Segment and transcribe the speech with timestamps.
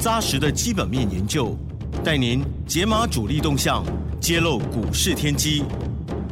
[0.00, 1.56] 扎实的基本面研究，
[2.04, 3.84] 带您解码主力动向，
[4.20, 5.64] 揭露股市天机。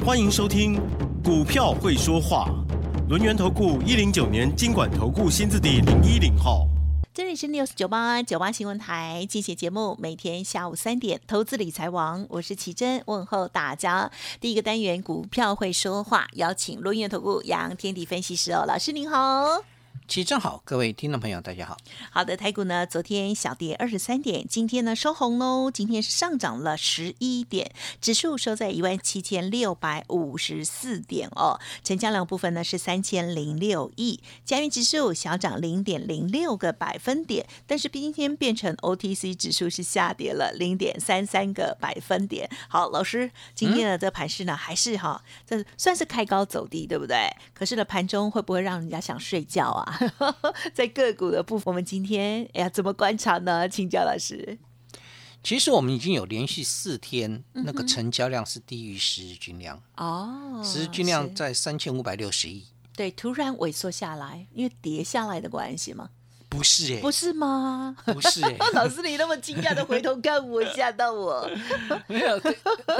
[0.04, 0.76] 欢迎收听
[1.22, 2.48] 《股票会说话》，
[3.08, 6.66] 轮源投顾一零九年经管投顾新字第零一零号。
[7.14, 14.10] 这里是 News 九八九八新闻台，进行节目，每天下午三点，投资理财王，我是奇珍，问候大家。
[14.40, 19.62] 第一个单元，股票会说话，邀请轮源投顾杨天地分析师哦，老师您好。
[20.10, 21.76] 齐正好，各位听众朋友，大家好。
[22.10, 25.70] 好的，台股呢，昨天小跌二十三点，今天呢收红喽。
[25.70, 31.60] 今天是上涨了十一点，指数收在一万七千六百五十四点哦。
[31.84, 42.50] 成交量部分呢是三千零六亿，加元指数小涨零点零六个百分点，但是今天变成 OTC 指数是下跌了零点三三个百分点。
[42.68, 47.30] 好，老师，今天的这盘势呢，还是哈，这算是开高走低，对不对？
[47.54, 49.98] 可是呢，盘中会不会让人家想睡觉啊？
[50.74, 53.68] 在个股的部分，我们今天哎呀怎么观察呢？
[53.68, 54.58] 请教老师。
[55.42, 62.66] 其实我们已经有连续四天那个成交量是低于十日均量哦，十日均量在三千五百六十亿。
[62.94, 66.10] 对，突然萎缩下来，因为跌下来的关系吗？
[66.50, 67.96] 不是哎，不是吗？
[68.04, 71.48] 不是哎， 老师你那么惊讶的回头看我，吓到我。
[72.08, 72.38] 没有，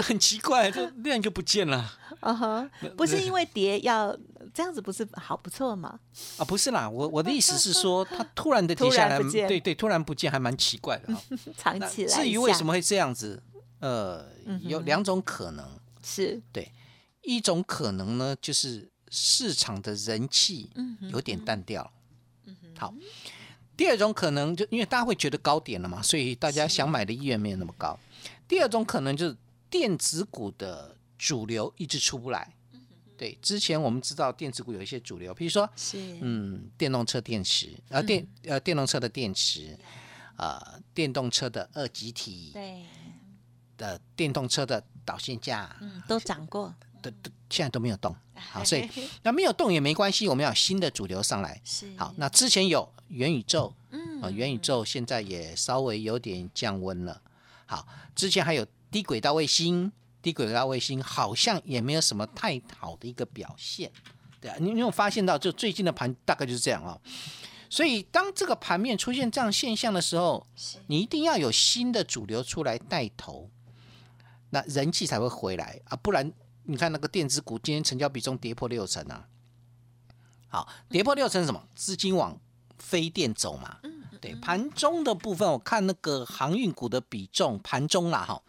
[0.03, 1.99] 很奇怪，就量就不见了。
[2.21, 4.17] 啊哈，不是因为跌要
[4.55, 5.99] 这样子，不是好不错吗？
[6.39, 11.13] 啊，不是啦，我我的意思是说， 它突然的跌下来，对对，突然不见，还蛮奇怪的。
[11.59, 12.15] 藏起来。
[12.15, 13.43] 至于为什么会这样子，
[13.81, 14.25] 呃，
[14.63, 15.67] 有两种可能。
[16.05, 16.71] 是对，
[17.23, 20.71] 一种可能呢，就是市场的人气
[21.11, 21.91] 有点淡掉。
[22.47, 22.95] 嗯好。
[23.81, 27.99] 第二种可能就因为大家会觉得高点了嘛，所以大家想买的意愿没有那么高。
[28.47, 29.35] 第二种可能就是
[29.71, 32.55] 电子股的主流一直出不来。
[33.17, 39.79] 对，之前我们知道电子股有一些主流，比如说是嗯电动车电池呃电呃电动车的电池
[40.37, 40.61] 呃
[40.93, 42.85] 电动车的二极体对
[43.79, 46.75] 的电动车的导线架嗯都涨过。
[47.01, 48.89] 都都现在都没有动， 好，所以
[49.23, 51.61] 那没有动也没关系，我们要新的主流上来。
[51.65, 57.21] 是好，那之前有元宇宙，嗯啊，元宇宙现在也稍微有点降温了。
[57.67, 59.91] 好，之前还有低轨道卫星，
[60.23, 63.91] 低轨道卫星好像也没有什么太好的一个表现，
[64.41, 66.97] 对啊，你你有发现到，就最近的盘大概就是这样啊。
[67.69, 70.47] 所以当这个盘面出现这样现象的时候，
[70.87, 73.51] 你一定要有新的主流出来带头，
[74.51, 76.33] 那人气才会回来啊，不然。
[76.65, 79.29] 你看那个电子股今天成交比重跌破六成啊，
[80.49, 81.67] 好，跌破六成什么？
[81.75, 82.39] 资金往
[82.79, 83.79] 非电走嘛。
[84.21, 88.43] 对，盘中的部分我看那个航运股的比重，盘中啦哈，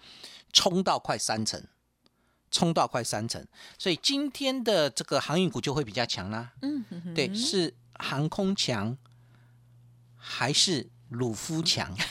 [0.52, 1.64] 冲到快三成，
[2.50, 6.54] 冲到快三成，所以今天的这个航运股就会比较强啦。
[6.62, 6.86] 嗯，
[7.16, 8.98] 对，是航空强
[10.16, 10.90] 还是？
[11.12, 12.06] 鲁夫强啊，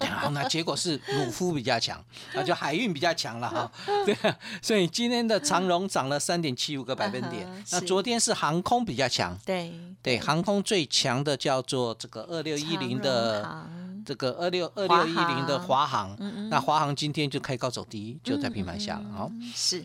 [0.00, 2.02] 然后呢， 结果是鲁夫比较强，
[2.34, 3.72] 那就海运比较强了哈。
[4.04, 4.16] 对，
[4.62, 7.46] 所以今天的长荣涨了三点七五个百分点。
[7.70, 9.72] 那昨天是航空比较强，对
[10.02, 13.66] 对，航空最强的叫做这个二六一零的
[14.04, 16.16] 这个二六二六一零的华航。
[16.50, 19.04] 那华航今天就开高走低，就在平盘下了。
[19.16, 19.84] 好，是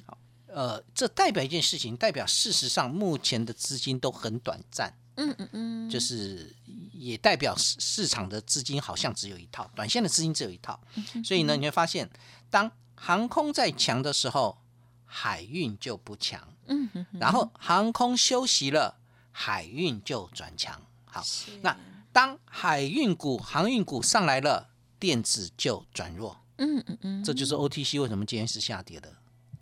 [0.53, 4.93] 呃，这代表一件事情，代表事实上目前的资金都很短暂。
[5.17, 6.55] 嗯嗯嗯，就是
[6.93, 10.79] 也代表市市场的资金好像只有一套，短线的资金只有一套，
[11.23, 12.09] 所以呢，你会发现，
[12.49, 14.57] 当航空在强的时候，
[15.05, 18.99] 海运就不强，嗯嗯，然后航空休息了，
[19.31, 20.81] 海运就转强。
[21.05, 21.23] 好，
[21.61, 21.77] 那
[22.13, 29.13] 当海运股、航运股上来了，电子就转弱，嗯嗯嗯，这就是 OTC 为什么今天是下跌的，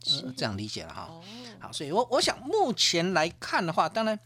[0.05, 1.09] 呃，这样理解了哈。
[1.59, 4.19] 好，所以我我想目前来看的话，当然。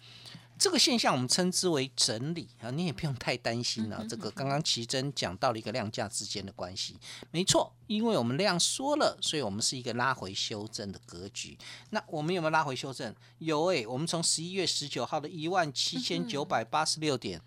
[0.63, 4.01] 这个现象我们称之为整理啊，你也不用太担心了。
[4.07, 6.97] 这个刚刚奇珍讲到了一个量价之间的关系，
[7.31, 11.57] 没错，因为我们量缩了，所以我们是一个拉回修正的格局。
[11.89, 13.13] 那我们有没有拉回修正？
[13.39, 17.41] 有诶，我们从十一月十九号的一万七千九百八十六点，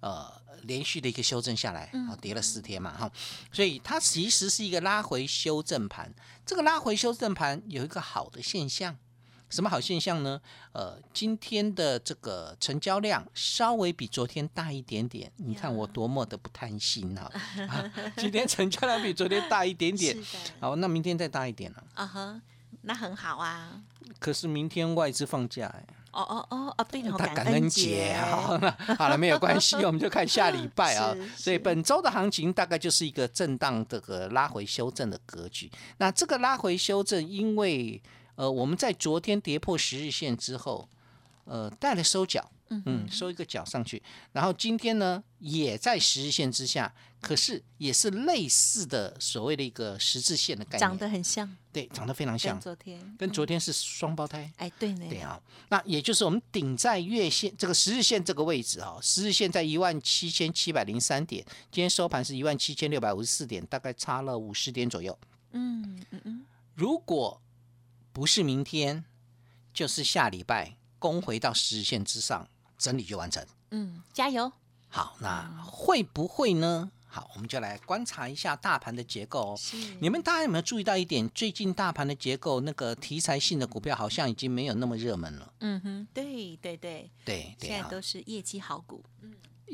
[0.00, 0.32] 呃，
[0.62, 3.12] 连续的一个修正下来，啊，跌了四天嘛，哈，
[3.52, 6.10] 所以它其实是一个拉回修正盘。
[6.46, 8.96] 这个拉回修正盘有一个好的现象。
[9.50, 10.40] 什么好现象呢？
[10.72, 17.30] 呃，今天的这个成交量稍微比昨天大一点点，你看我多么的不贪心啊！
[17.70, 20.16] 啊今天成交量比昨天大一点点，
[20.58, 21.84] 好，那明天再大一点了。
[21.94, 22.40] 啊哈，
[22.82, 23.80] 那很好啊。
[24.18, 25.84] 可是明天外资放假、哎。
[26.14, 28.16] 哦哦哦哦，对了，他感恩节，
[28.96, 31.12] 好了，没有关系，我们就看下礼拜啊。
[31.36, 35.68] 所以本周的行情大概就是一个震荡这个拉回修正的格局。
[35.98, 38.00] 那这个拉回修正，因为
[38.36, 40.88] 呃我们在昨天跌破十日线之后，
[41.44, 44.02] 呃带了收脚，嗯，收一个脚上去，
[44.32, 54.50] 然后今天呢也在十日线之下，可是也是类似的所谓的一个十字线的概念，长得很像，对，长得非常像，昨天，跟昨天是双胞胎。
[54.56, 65.16] 哎，对呢，对啊，那也就是我们顶在月线这个十日线这个位置啊、十日线在一万七千七百零三点，今天收盘是一万七千六百五十四点，大概差了五十点左右。
[65.52, 66.44] 嗯嗯嗯，
[66.74, 67.40] 如果
[68.14, 69.04] 不是明天，
[69.74, 73.44] 就是下礼拜攻回到十日线之上，整理就完成。
[73.72, 74.52] 嗯，加油，
[74.88, 76.92] 好，那会不会呢？
[77.08, 79.58] 好，我们就来观察一下大盘的结构哦。
[80.00, 81.28] 你们大家有没有注意到一点？
[81.30, 85.52] 最近大盘的结构，那个题材性的股票好像已经没有那么热门了。
[85.58, 89.04] 嗯哼，对对对，对对啊，现在都是业绩好股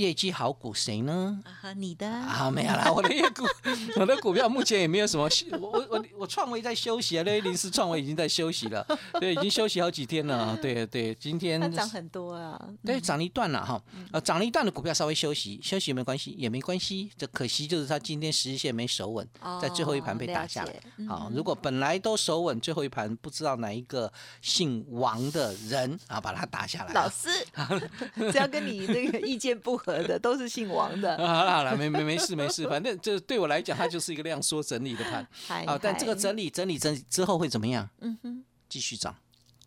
[0.01, 1.39] 业绩好股谁呢？
[1.45, 2.09] 啊哈，你的。
[2.09, 3.45] 啊，没有啦，我的业股，
[4.01, 5.29] 我的股票目前也没有什么，
[5.61, 8.87] 我我我我创维在休息啊，那些临时创维已经在休息了，
[9.21, 19.29] 对，已经休息好几天了啊，对对，今天它涨很多啊，对涨了一段了哈，啊，涨了一段的股票稍微休息，休息没关系，也没关系，这可惜就是它今天十日线没守稳，
[19.61, 20.81] 在最后一盘被打下来。
[21.07, 24.11] 好，如果本来都守稳，最后一盘不知道哪一个
[24.41, 26.95] 姓王的人啊把它打下来。
[26.95, 27.29] 老师，
[28.33, 31.17] 只要跟你那个意见不合的，都是姓王的。
[31.17, 35.27] 啊好了好了，没没没事没事，反正这对我来讲，它就是一个量缩整理的盘。
[35.47, 37.89] 好啊，但这个整理整理整理之后会怎么样？
[38.01, 39.15] 嗯哼，继续涨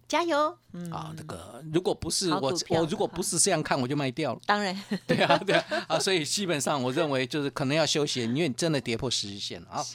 [0.08, 0.56] 加油！
[0.74, 1.12] 嗯，啊！
[1.18, 4.40] 那个如果不是我我如果不是这样看，我就卖掉了。
[4.46, 5.98] 当然，对啊对啊啊！
[5.98, 9.86] 所以基本上我认为就是可能要休息，因为你真的跌破十日线了啊。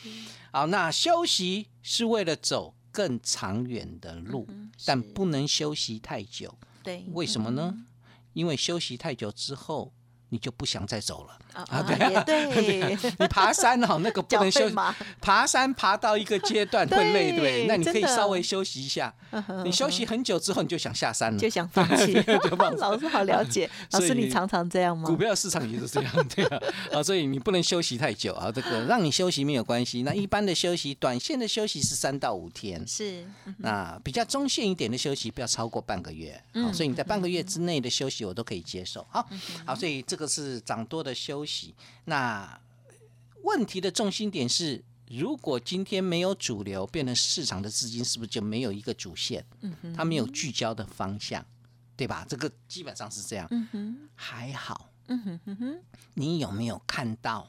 [0.50, 4.48] 好，那休息是为了走更长远的路，
[4.84, 6.52] 但不能休息太久。
[6.82, 7.72] 对，为什么呢？
[8.32, 9.92] 因为休息太久之后，
[10.30, 11.38] 你就不想再走了。
[11.54, 14.76] 啊啊对啊 对，你爬山哦，那个不能休息，
[15.20, 17.66] 爬山爬到一个阶段会累，对不对？
[17.66, 19.12] 那你可以稍微休息一下。
[19.64, 21.48] 你休息很久之后，你就想下山了就。
[21.48, 22.14] 想 放弃。
[22.78, 25.16] 老师好了解，老师你常常这样吗股？
[25.16, 26.60] 票市场也是这样，对啊，
[26.92, 28.52] 啊，所以你不能休息太久啊。
[28.52, 36.40] 这个让你休息没有关系，那一般的休息，短线的休息是三到五天，是，嗯那比较中线一点的休息不要超过半个月。
[36.54, 39.04] 好，所以你在半个月之内的休息，我都可以接受。
[39.10, 39.26] 好，
[39.64, 41.74] 好，所以这个是涨多的休息。
[42.06, 42.60] 那
[43.44, 49.46] 问题的重心点是，如果今天没有主流，变成市场的资金，是不是就没有一个主线？
[49.96, 51.42] 它没有聚焦的方向，
[51.96, 52.26] 对吧？
[52.28, 53.46] 这个基本上是这样。
[53.50, 55.82] 嗯哼，还好，嗯哼哼哼，
[56.14, 57.48] 你有没有看到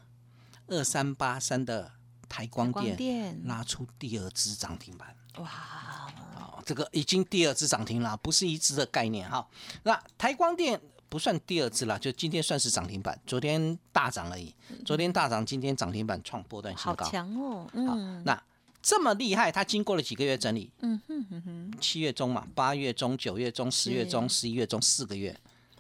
[0.68, 1.92] 二三八三的
[2.30, 5.16] 台光光电电，拉出第二只涨停板？
[5.38, 9.46] 哇，哦，这个已经第二支涨停了，不是一只的概念哈。
[9.84, 14.54] 那台光电不算第二次啦，就今天算是涨停板，昨天大涨而已。
[14.86, 17.10] 昨天大涨，今天涨停板创波段新高好高。
[17.10, 18.44] 强哦，好嗯，那
[18.82, 20.72] 这么厉害，它经过了几个月整理？
[20.82, 25.36] 嗯哼哼哼，七月中嘛，八月中、九月中、十月中、十一月中四个月，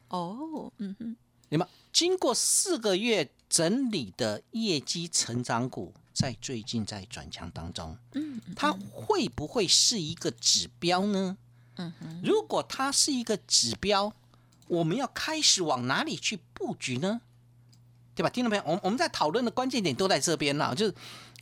[0.10, 1.16] 哦，嗯哼，
[1.50, 11.38] 那么经过四个月整理的业绩成长股，在最近在转强当中，嗯，它会不会是一个指标呢？
[11.76, 14.12] 嗯哼，如果它是一个指标，
[14.70, 17.20] 我们要开始往哪里去布局呢？
[18.16, 18.30] 对吧？
[18.30, 20.96] 听众朋友，我们我们在讨论的关键点都在这边了，就是。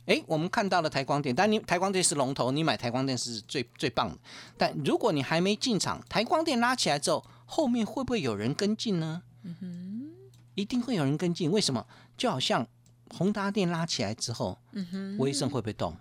[0.06, 4.16] 哎，我们看到了台光电，但你台光电是龙头，你买台光电是最最棒的。
[4.56, 9.22] 但如果你还没进场，台光电拉起来之后，后面会不会有人跟进呢？
[9.42, 10.10] 嗯哼
[10.54, 11.50] 一定会有人跟进。
[11.50, 11.86] 为什么？
[12.16, 12.66] 就好像
[13.10, 15.94] 宏达电拉起来之后，嗯哼，威盛会不会动？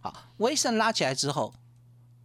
[0.00, 1.52] 好，威盛拉起来之后，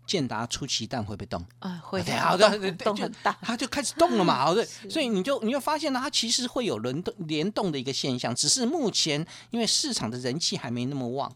[0.06, 1.46] 建达出奇蛋会不会动？
[1.60, 11.34] 啊，会好的动很大，它就开始动了嘛， 好对，所以你就你就发现呢，它其实会有轮动联动的一个现象，只是目前因为市场的人气还没那么旺，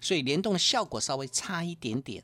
[0.00, 2.22] 所以联动的效果稍微差一点点，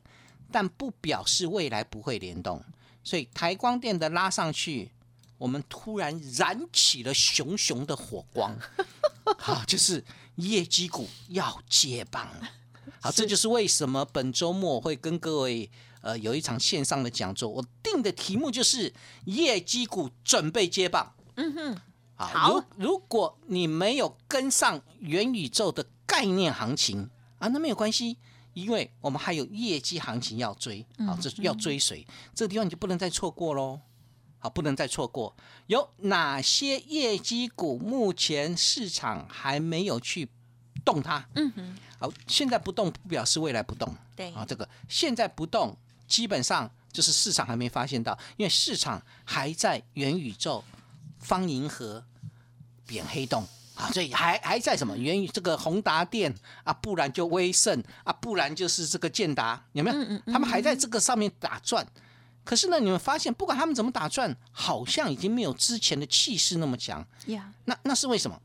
[0.51, 2.63] 但不表示未来不会联动。
[3.03, 4.91] 所以台光电的拉上去，
[5.37, 8.57] 我们突然燃起了熊熊的火光，
[9.37, 10.03] 好，就是
[10.35, 12.49] 业绩股要接棒了。
[13.01, 15.69] 好，这就是为什么本周末会跟各位
[16.01, 18.93] 呃有一场线上的讲座，我定的题目就是
[19.25, 21.13] 业绩股准备接棒。
[21.35, 21.77] 嗯哼，
[22.15, 28.17] 好，好如如果你没有跟上元宇宙的概念行情啊，那没有关系，
[28.53, 33.79] 因为我们还有业绩行情要追，好，这要追随，这个地方你就不能再错过喽。
[34.39, 35.35] 好，不能再错过。
[35.65, 40.29] 有哪些业绩股目前市场还没有去
[40.87, 41.21] 动它？
[41.35, 43.93] 嗯哼，好，现在不动不表示未来不动。
[44.15, 45.77] 对啊，这个现在不动，
[46.07, 50.63] 基本上就是市场还没发现到，因为市场还在元宇宙、
[51.19, 52.03] 方银河、
[52.85, 59.97] 扁黑洞啊，所以还还在什么元宇这个宏达电啊，不然就威盛啊，不然就是这个建达，有没有？
[60.31, 61.85] 他们还在这个上面打转。
[62.43, 67.05] 可是呢，你们发现不管他们怎么打转，好像已经没有之前的气势那么强。
[67.25, 68.41] 呀，那那是为什么？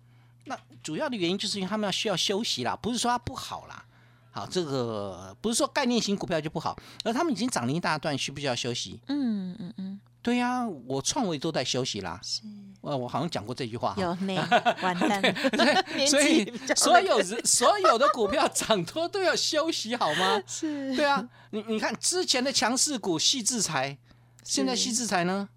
[0.83, 3.85] 那主要的原因就是因为他们要需要休息啦，不是说它不好啦。
[4.31, 8.99] 好，这个不是说概念型股票就不好，而他们已经涨了一大段，需不需要休息？
[9.09, 12.19] 嗯嗯嗯，对呀、我创维都在休息啦。
[12.23, 12.41] 是
[12.81, 13.95] 呃，我好像讲过这句话。
[13.99, 14.49] 有呢，
[14.83, 20.43] 完蛋了，所以 所有人所有的股票涨多都要休息好吗？
[20.47, 23.99] 是对啊，你你看之前的强势股细制裁，
[24.43, 25.49] 现在是细制裁呢？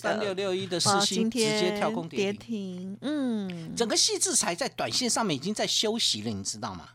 [0.00, 6.88] 三六六一的哇世星直接跳空跌跌停，嗯，整个细制裁在短线上面已经在休息了，你知道吗？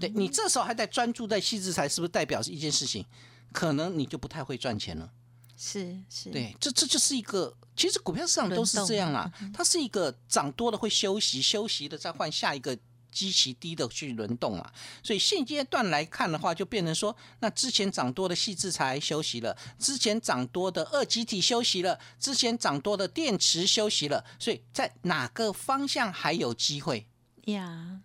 [0.00, 3.04] 对你这时候还在专注在细制裁，是不是代表一件事情？
[3.52, 5.10] 可能你就不太会赚钱了。
[5.56, 12.74] 是是，对，这这就是一个，其实股票市场都是这样啊，它是一个涨多了会休息，休息的再换下一个
[13.10, 14.72] 基期低的去轮动啊。
[15.02, 27.06] 所以现阶段来看的话，就变成说，那之前涨多的细制裁休息了，之前涨多的二极体休息了，之前涨多的电池休息了，所以在哪个方向还有机会？
[27.46, 28.00] 呀，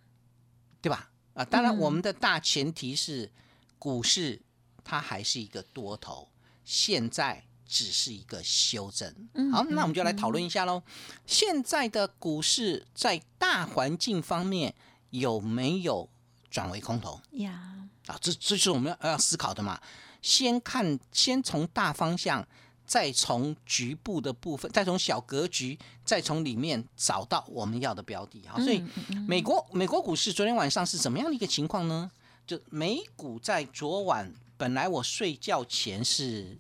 [0.82, 1.12] 对吧？
[1.34, 3.32] 啊，当然，嗯我们的大前提是
[3.78, 4.42] 股市
[4.84, 6.32] 它还是一个多头，
[6.64, 9.14] 现在只是一个修正。
[9.34, 10.82] 嗯好，那我们就来讨论一下喽。
[11.26, 14.74] 现在的股市在大环境方面
[15.20, 16.10] 有没有
[16.50, 18.18] 转为空头呀，啊？
[18.22, 19.80] 这这就是我们要要思考的嘛。
[20.22, 22.48] 先看，先从大方向。
[22.88, 28.44] 再从局部的部分，再从小格局，再从里面找到我们要的标的。
[28.48, 28.80] 好，所以
[29.28, 32.12] 美国美国股市昨天晚上是怎么样的一个情况呢？
[32.46, 36.56] 就美股在昨晚本来我睡觉前是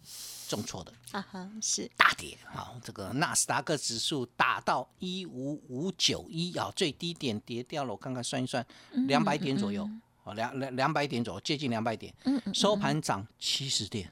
[0.47, 2.73] 重挫的，啊哈，是大跌啊！
[2.83, 8.65] 这个纳斯达克指数打到一五五九一啊，最低点跌掉了，我看看算一算，
[9.07, 9.89] 两百点左右
[10.23, 12.13] 哦，两两两百点左右，接近两百点，
[12.53, 14.11] 收盘涨七十点。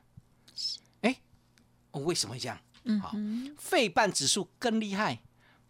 [1.01, 1.15] 哎，
[1.91, 2.57] 哦为什么会这样？
[2.85, 3.15] 嗯好，
[3.57, 5.19] 费半指数更厉害，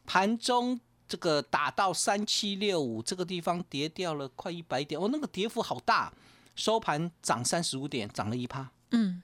[0.06, 6.12] 盘中这个打到三七六五这个地方跌掉了快一百点，哦，那个跌幅好大，
[6.56, 8.70] 收盘涨三十五点，涨了一趴。
[8.92, 9.22] 嗯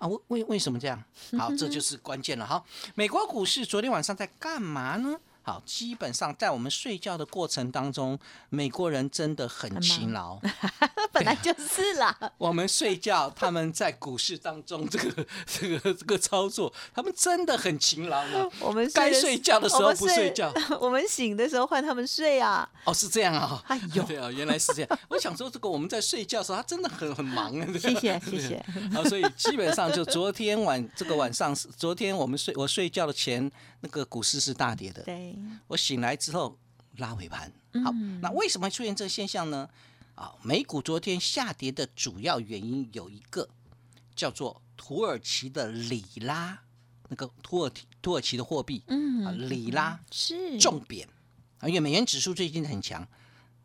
[0.00, 1.04] 啊，为为为什么这样？
[1.38, 2.64] 好，这就是关键了哈。
[2.94, 5.20] 美国股市昨天晚上在干嘛呢？
[5.42, 8.18] 好，基本上在我们睡觉的过程当中，
[8.50, 10.38] 美国人真的很勤劳。
[11.12, 18.48] 本来就是啦， 我们睡觉，他们在股市当中这个 这个这个操作，他们真的很勤劳呢。
[18.60, 24.98] 我们该睡觉的时候不睡觉，我们醒的时候换他们睡啊，哦，是这样啊、哎呦对啊，原来是这样。
[25.08, 27.66] 我想说，这个我们在睡觉的时候，他真的很很忙啊。
[27.72, 35.02] 谢谢谢谢，啊，所以基本上就昨天晚这个晚上，昨天我们睡我睡觉的前，那个股市是大跌的。
[35.02, 35.29] 对，
[35.68, 36.58] 我醒来之后
[36.96, 37.52] 拉尾盘。
[37.84, 39.68] 好，那为什么会出现这个现象呢？
[40.14, 43.48] 啊，美股昨天下跌的主要原因有一个
[44.14, 46.62] 叫做土耳其的里拉，
[47.08, 51.08] 那个土耳其土耳其的货币，嗯啊，里拉是重贬
[51.58, 53.06] 啊，因为美元指数最近很强。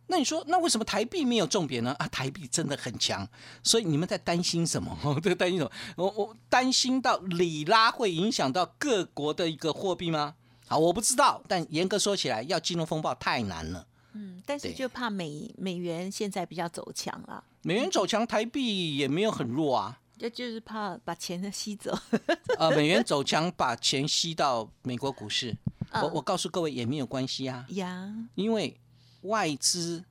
[0.07, 1.93] 那你说，那为什么台币没有重贬呢？
[1.98, 3.27] 啊，台币真的很强，
[3.63, 4.95] 所以你们在担心什么？
[5.19, 5.72] 这个担心什么？
[5.98, 10.36] 我我担心到里拉会影响到各国的一个货币吗？
[10.67, 13.86] 好，我不知道，但严格说起来，要金融风暴太难了。
[14.13, 20.00] 嗯，但是就怕美美元现在比较走强了，美元走强，台币也没有很弱啊。
[20.17, 21.93] 就就是怕把钱吸走，
[22.57, 25.55] 呃，美元走强，把钱吸到美国股市，
[25.91, 27.65] 我嗯我告诉各位也没有关系啊。
[27.72, 28.79] 呀，因为
[29.24, 30.05] 外资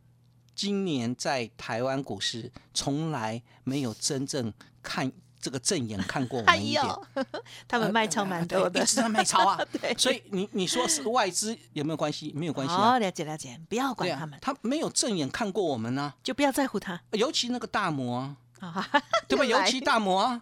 [0.55, 5.11] 今年在台湾股市从来没有真正看
[5.45, 7.07] 这个正眼看过我哎们一点，呦，
[7.69, 9.61] 他们卖超蛮多的一，直在卖超啊。
[9.79, 12.33] 对所以你你说是外资有没有关系？
[12.35, 12.99] 没有关系哦，啊。
[12.99, 18.89] 了解了解，不要管他们，，他没有正眼看过我们呢、就不要在乎他尤其那个大摩啊，啊，
[19.29, 19.45] 对吧？
[19.45, 20.41] 尤其大摩啊，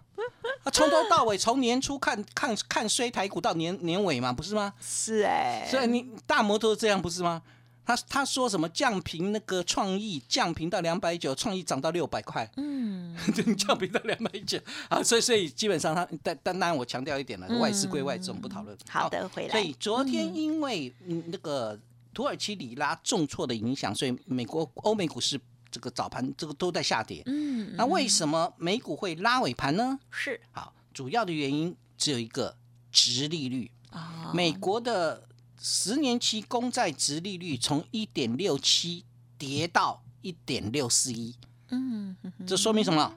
[0.63, 4.73] 啊从头到尾，从年初看看看衰台股到年年尾嘛，不是吗？
[4.81, 7.43] 是哎，所以你大摩都是这样，不是吗？
[7.85, 13.17] 他他说什么降平那个创意降平到两百九，创意涨到六百块，嗯，
[13.59, 14.59] 降平到两百九
[14.89, 18.77] 啊，所以所以基本上他但但当然我强调一点了，嗯外资归外资，我们不讨论。
[18.89, 21.79] 好的，回来所以，昨天因为嗯那个
[22.15, 27.23] 土耳其里拉重挫的影响，所以美国欧美股市这个早盘这个都在下跌。
[27.27, 29.99] 嗯，那为什么美股会拉尾盘呢？
[30.11, 32.57] 是好，主要的原因只有一个，
[32.91, 33.71] 值利率。
[33.91, 35.29] 啊，美国的
[35.64, 39.04] 十年期公债值利率从一点六七
[39.38, 41.37] 跌到一点六四一，
[41.69, 43.14] 嗯嗯这说明什么？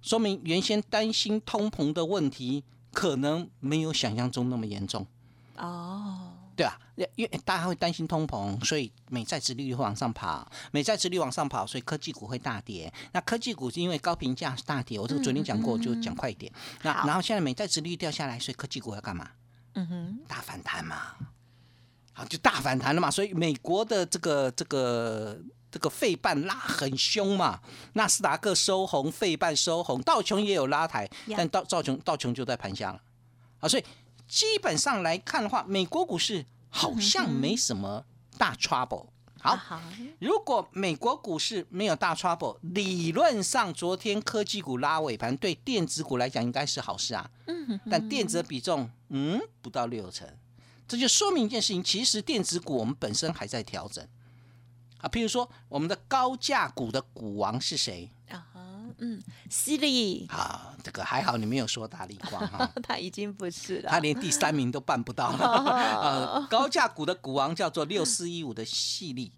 [0.00, 5.04] 说明原先担心通膨的问题，可能没有想象中那么严重，
[5.56, 6.80] 哦，对吧？
[7.16, 12.92] 因为大家会担心通膨，所以美债值利率会往上跑，美债值率往上跑，所以科技股会大跌。
[13.12, 16.52] 那科技股是因为高评价大跌，我这个昨天讲过，就讲快一点。
[16.82, 19.28] 那然后现在美债值率掉下来，所以科技股要干嘛？
[19.74, 21.14] 嗯哼，大反弹嘛，
[22.20, 23.10] 好，就大反弹了嘛。
[23.10, 27.60] 所以美国的这个这个这个费半拉很凶嘛，
[27.94, 33.00] 纳斯达克收红，费半收红，道琼也有拉抬，但道道琼道琼就在盘下了
[33.60, 33.68] 啊。
[33.68, 33.84] 所以
[34.28, 38.04] 基本上来看的话，美国股市好像没什么
[38.36, 39.06] 大 trouble。
[39.42, 39.80] 好，好，
[40.18, 47.30] 如果美国股市没有大 trouble，理论上昨天科技股拉尾盘，对电子股来讲应该是好事啊。
[47.46, 50.28] 嗯但电子的比重，嗯，不到六成，
[50.90, 54.04] 这就说明一件事情，其实电子股我们本身还在调整
[54.98, 55.08] 啊。
[55.08, 58.10] 譬如说，我们的高价股的股王是谁？
[58.28, 58.60] 啊哈，
[58.98, 65.46] 嗯，犀利，啊，这个还好你没有说大力光哈， 他已经不是了，他连第三名都办不到了。
[66.00, 69.30] 呃，高价股的股王叫做六四一五的细粒，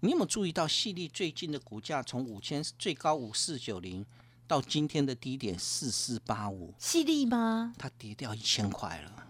[0.00, 4.04] 你有没有注意到细粒最近的股价从五千最高五四九零
[4.46, 7.72] 到今天的低点四四八五，犀利吗？
[7.78, 9.22] 它跌掉一千块了。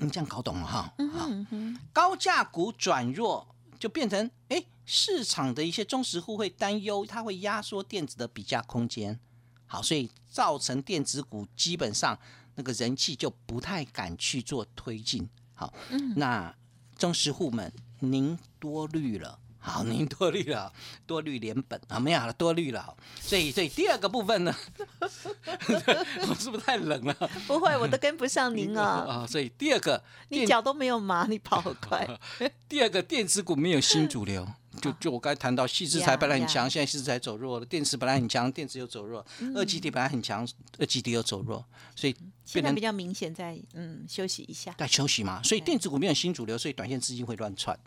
[0.00, 0.92] 你这样搞懂了哈？
[0.98, 3.46] 嗯好，哼哼，高价股转弱，
[3.78, 9.18] 就变成哎，市场的一些中实户会担忧，它会压缩电子的比价空间。
[9.66, 12.18] 好，所以造成电子股基本上
[12.54, 15.28] 那个人气就不太敢去做推进。
[15.54, 15.72] 好，
[16.16, 16.54] 那
[16.96, 19.39] 中实户们，您多虑了。
[19.62, 20.72] 好，您多虑了，
[21.06, 22.96] 多虑连本啊，没有了，多虑了。
[23.20, 24.54] 所以，所以第二个部分呢，
[24.98, 27.14] 我是不是太冷了？
[27.46, 32.08] 不会，我都跟不上您啊，啊，所以第二个 你脚都没有麻，你跑很快，
[32.68, 34.48] 第二个电子股没有新主流，
[34.80, 41.62] 就就我刚才谈到，细制材本来很强，现在细制材走弱了，电池本来很强，电池又走弱，二极体本来很强，二极体又走弱，
[41.94, 47.78] 所以现在比较明显在嗯休息一下，在休息嘛，所以电子股没有新主流，所以短线资金会乱窜。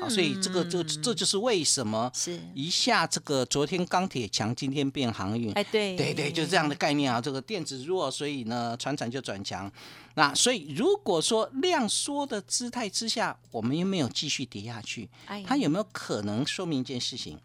[0.00, 7.20] 好，所以这个这这就是为什么是，一下这个昨天钢铁强，今天变航运，哎对对对，就是这样的概念啊。
[7.20, 9.70] 这个电子弱，所以呢，船产就转强。
[10.14, 17.38] 那所以如果说量缩的姿态之下，我们又没有继续跌下去，哎它有没有可能说明一件事情？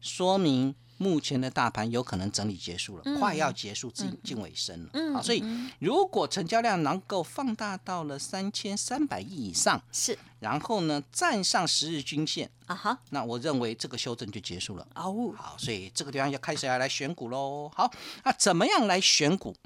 [0.00, 4.90] 说明目前的大盘有可能整理结束了，快要结束近近尾声了。
[4.92, 5.42] 嗯好，所以
[5.80, 14.86] 如果成交量能够放大到了三千三百亿以上，是然后呢站上十日均线，啊哈，那我认为这个修正就结束了。
[14.94, 17.68] 哦，好，所以这个地方要开始要来选股喽。
[17.74, 17.90] 好，
[18.22, 19.56] 那怎么样来选股？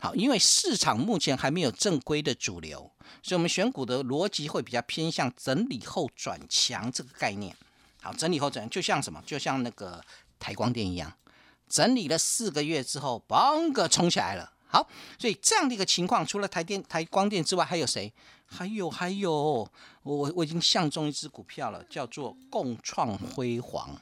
[0.00, 2.90] 好，因为市场目前还没有正规的主流，
[3.22, 7.54] 所以我们选股的逻辑会比较偏向整理后转强这个概念。
[8.02, 9.22] 好，整理后转就像什么？
[9.26, 10.02] 就像那个
[10.40, 11.12] 台光电一样，
[11.68, 14.52] 整理了四个月之后，嘣个冲起来了。
[14.66, 18.12] 好，所以这样的一个情况，除了台电、台光电之外，还有谁？
[18.46, 19.70] 还有还有，我
[20.02, 24.00] 我我已经相中一只股票了，叫做共创辉煌。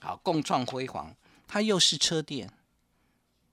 [0.00, 1.14] 好，共创辉煌，
[1.46, 2.52] 它又是车电，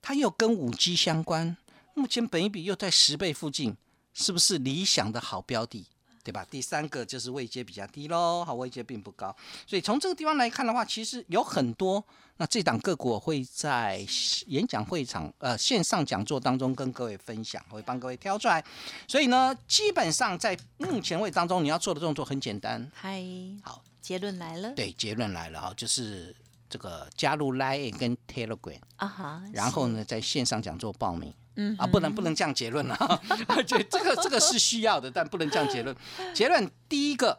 [0.01, 1.57] 它又跟五 G 相关，
[1.93, 3.75] 目前本一比又在十倍附近，
[4.13, 5.87] 是不是理想的好标的？
[6.27, 6.45] 对吧？
[6.51, 9.33] 第三个就是位阶比较低喽，好，位阶并不高，
[9.65, 12.03] 所以从这个地方来看的话，其实有很多。
[12.35, 14.05] 那这档个股我会在
[14.47, 18.61] 演讲会场呃线上讲座当中跟各位分享，我会帮各位挑出来。
[19.07, 22.91] 所以呢，基本上在目前位当中，你要做的动作很简单。
[22.93, 23.23] 嗨，
[23.63, 26.35] 好，结论来了，对，结论来了哈，就是
[26.69, 31.33] 这个加入 Line 跟 Telegram，啊哈，然后呢，在线上讲座报名。
[31.57, 33.21] 嗯啊，不能不能这样结论啊！
[33.67, 35.95] 这这个这个是需要的，但不能这样结论。
[36.33, 37.31] 结论第一个，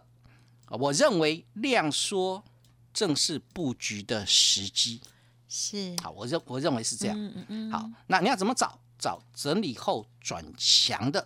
[0.66, 2.44] 啊我认为量缩
[2.92, 5.00] 正是布局的时机。
[5.48, 7.16] 是，好，我认我认为是这样。
[7.18, 8.78] 嗯嗯嗯，好，那你要怎么找？
[9.00, 11.20] 找整理后转强的，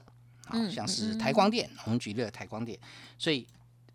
[0.45, 2.79] 好嗯像是台光电，我们举例了台光电，
[3.19, 3.47] 所以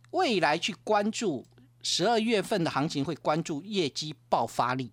[0.09, 1.45] 未来去关注
[1.83, 4.91] 十二月份的行情，会关注业绩爆发力，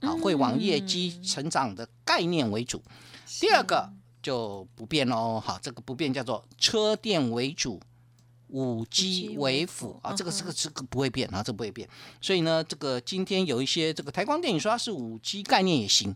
[0.00, 2.82] 啊，会往业绩成长的概念为主。
[3.40, 3.92] 第二个
[4.22, 7.80] 就不变喽，好，这个不变叫做车电为主。
[8.48, 11.88] 五 G 为辅啊，这个这个这个不会变啊，这个不会变。
[12.20, 16.14] 所以呢，这个今天有一些这个台光电，影说它是五 G 概念也行，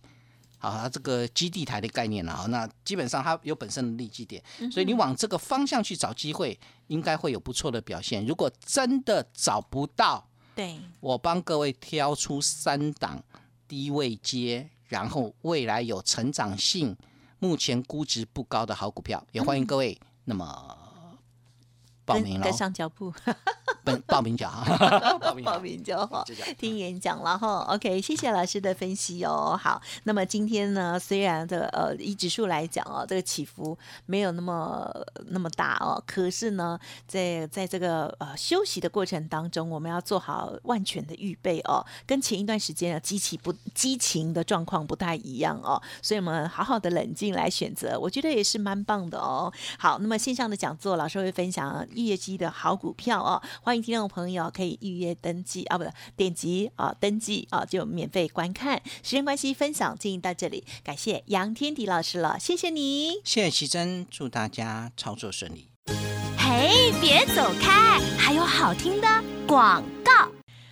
[0.59, 8.25] 好，它这个基地台的概念啊，那基本上它有本身的利基点，所以你往这个方向去找机会，应该会有不错的表现。
[8.25, 13.21] 如果真的找不到，对，我帮各位挑出三档
[13.67, 16.97] 低位接，然后未来有成长性，
[17.39, 19.99] 目前估值不高的好股票，也欢迎各位。
[20.25, 20.88] 那么
[22.09, 23.13] 报名了跟跟，上脚步，
[23.85, 26.25] 本报名讲哈，报名 报名就好
[26.59, 27.67] 听演讲了哈。
[27.69, 29.59] OK，谢谢老师的分析哦。
[29.61, 34.91] 好，那么今天呢，虽然这个呃以指数来讲哦，这个起伏没有那么
[35.27, 49.53] 那么大哦，可是呢，在在这个呃休息的过程当中，我们要做好万全的预备哦，跟前一段时间的激起不激情的状况不太一样哦，所以我们好好的冷静来选择，我觉得也是蛮棒的哦。
[49.79, 58.81] 好，那么线上的讲座，老师会分享预约机的好股票哦，欢迎听众朋友可以预约登记啊，不是点击啊登记啊就免费观看。
[59.03, 63.15] 时间关系，分享进行到这里，感谢杨天迪老师了，谢谢你。
[63.25, 65.69] 谢谢奇珍，祝大家操作顺利。
[66.39, 69.09] 嘿，别走开，还有好听的
[69.47, 69.98] 广告。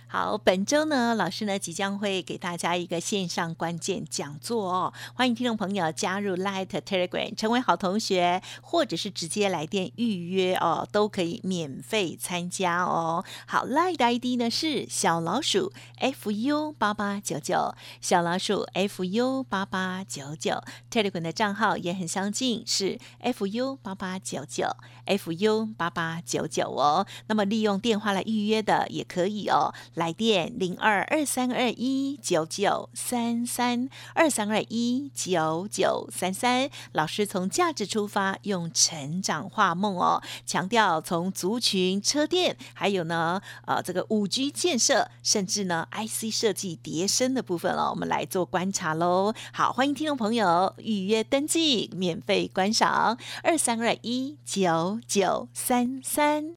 [0.09, 13.25] 好，本周呢，老师呢即将会给大家一个线上关键讲座哦，欢迎听众朋友加入 Light Telegram 成为好同学，或者是直接来电预约哦，都可以免费参加哦。
[13.45, 24.69] 好，Light 的 ID 呢是小老鼠 fu 八八九九，小老鼠 fu 八八九九，Telegram 的账号也很相近，是 fu 八八九九
[25.05, 27.05] fu 八八九九哦。
[27.27, 29.73] 那么利用电话来预约的也可以哦。
[29.97, 36.69] 来电零二二三二一九九三三二三二一九九三三。
[36.91, 49.33] 老师从价值出发，用成长化梦哦，强调从族群、车店，还有呢，呃，这个五 G 建设，甚至呢 IC 设计叠升的部分哦，我们来做观察喽。
[49.51, 56.55] 好，欢迎听众朋友预约登记，免费观赏二三二一九九三三。